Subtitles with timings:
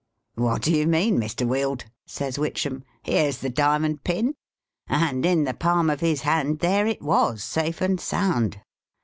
[0.33, 1.47] 'What do you mean, Mr.
[1.47, 4.33] Wield 1' says Witchem.' Here 's the diamond pin!'
[4.87, 8.59] and in the palm of his hand there it was, safe and sound